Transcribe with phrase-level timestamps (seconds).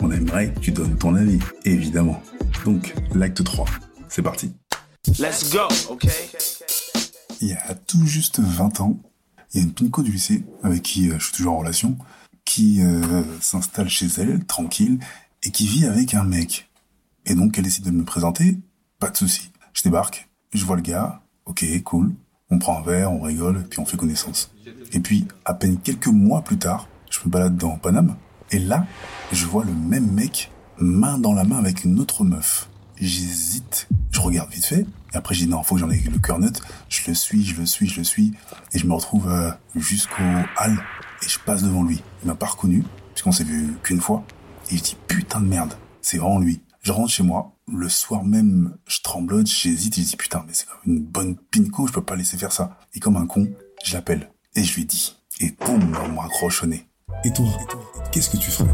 [0.00, 2.22] on aimerait que tu donnes ton avis, évidemment.
[2.64, 3.66] Donc, l'acte 3,
[4.08, 4.52] c'est parti.
[5.18, 6.10] Let's go, okay?
[7.40, 8.98] Il y a tout juste 20 ans,
[9.52, 11.96] il y a une pinko du lycée avec qui euh, je suis toujours en relation,
[12.44, 14.98] qui euh, s'installe chez elle, tranquille,
[15.42, 16.70] et qui vit avec un mec.
[17.24, 18.58] Et donc elle décide de me présenter,
[18.98, 19.50] pas de souci.
[19.72, 22.14] Je débarque, je vois le gars, ok, cool,
[22.50, 24.52] on prend un verre, on rigole, puis on fait connaissance.
[24.92, 28.16] Et puis, à peine quelques mois plus tard, je me balade dans Paname,
[28.50, 28.86] et là,
[29.32, 32.68] je vois le même mec, main dans la main avec une autre meuf.
[32.98, 36.18] J'hésite, je regarde vite fait, et après j'ai dit non, faut que j'en ai le
[36.18, 38.32] cœur net, je le suis, je le suis, je le suis,
[38.72, 40.22] et je me retrouve euh, jusqu'au
[40.58, 40.82] hall,
[41.22, 42.02] et je passe devant lui.
[42.22, 44.24] Il m'a pas reconnu, puisqu'on s'est vu qu'une fois,
[44.70, 46.62] et je dis putain de merde, c'est vraiment lui.
[46.82, 50.54] Je rentre chez moi, le soir même, je tremblote, j'hésite, et je dis putain, mais
[50.54, 52.78] c'est une bonne pinko, je peux pas laisser faire ça.
[52.94, 53.48] Et comme un con,
[53.84, 56.86] je l'appelle, et je lui dis, et boum, on me raccroche au nez.
[57.24, 57.46] Et toi,
[58.10, 58.68] qu'est-ce que tu ferais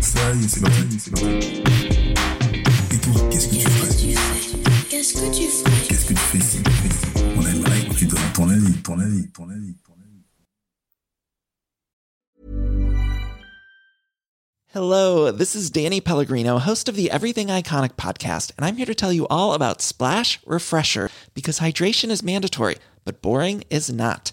[0.00, 1.62] Ça y est, c'est parti, c'est parti.
[2.92, 6.58] Et toi, qu'est-ce que tu ferais Qu'est-ce que tu fais Qu'est-ce que tu fais ici
[7.36, 10.24] On aimerait que tu donnes ton avis, ton avis, ton avis, ton avis.
[14.72, 18.94] Hello, this is Danny Pellegrino, host of the Everything Iconic podcast, and I'm here to
[18.94, 24.32] tell you all about Splash Refresher because hydration is mandatory, but boring is not.